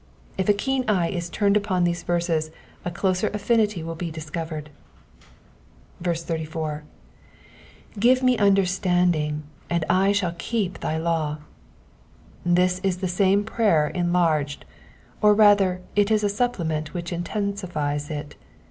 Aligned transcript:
If 0.35 0.49
a 0.49 0.53
keen 0.53 0.83
eye 0.89 1.09
is 1.09 1.29
turned 1.29 1.55
upon 1.55 1.83
these 1.83 2.01
verses 2.01 2.49
a 2.83 2.89
closer 2.89 3.27
affinity 3.35 3.83
will 3.83 3.93
be 3.93 4.09
discerned. 4.09 4.71
84. 6.03 6.83
^^Oif>e 8.01 8.21
me 8.23 8.35
understandingy 8.35 9.43
and 9.69 9.85
I 9.91 10.11
shall 10.11 10.33
keep 10.39 10.79
thy 10.79 10.97
law.'*^ 10.97 11.37
This 12.43 12.79
is 12.79 12.97
the 12.97 13.07
same 13.07 13.43
prayer 13.43 13.89
enlarged, 13.89 14.65
or 15.21 15.35
rather 15.35 15.81
it 15.95 16.09
is 16.09 16.23
a 16.23 16.29
supplement 16.29 16.95
which 16.95 17.13
intensifies 17.13 18.09
it. 18.09 18.35